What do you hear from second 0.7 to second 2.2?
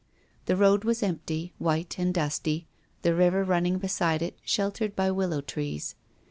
was empty, white, and